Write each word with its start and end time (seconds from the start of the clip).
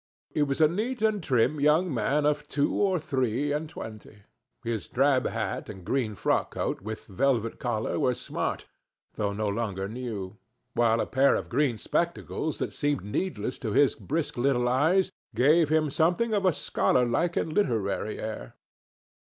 He 0.33 0.41
was 0.41 0.59
a 0.59 0.67
neat 0.67 1.03
and 1.03 1.21
trim 1.21 1.59
young 1.59 1.93
man 1.93 2.25
of 2.25 2.47
two 2.47 2.73
or 2.73 2.99
three 2.99 3.51
and 3.51 3.69
twenty; 3.69 4.23
his 4.63 4.87
drab 4.87 5.27
hat 5.27 5.69
and 5.69 5.85
green 5.85 6.15
frock 6.15 6.49
coat 6.55 6.81
with 6.81 7.05
velvet 7.05 7.59
collar 7.59 7.99
were 7.99 8.15
smart, 8.15 8.65
though 9.13 9.31
no 9.31 9.47
longer 9.47 9.87
new, 9.87 10.37
while 10.73 11.01
a 11.01 11.05
pair 11.05 11.35
of 11.35 11.49
green 11.49 11.77
spectacles 11.77 12.57
that 12.57 12.73
seemed 12.73 13.03
needless 13.05 13.59
to 13.59 13.73
his 13.73 13.93
brisk 13.93 14.37
little 14.37 14.67
eyes 14.67 15.11
gave 15.35 15.69
him 15.69 15.91
something 15.91 16.33
of 16.33 16.47
a 16.47 16.51
scholar 16.53 17.05
like 17.05 17.37
and 17.37 17.53
literary 17.53 18.19
air. 18.19 18.55